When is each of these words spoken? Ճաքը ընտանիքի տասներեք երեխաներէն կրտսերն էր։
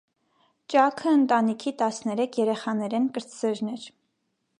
Ճաքը 0.73 1.11
ընտանիքի 1.17 1.73
տասներեք 1.81 2.39
երեխաներէն 2.43 3.07
կրտսերն 3.19 3.71
էր։ 3.75 3.85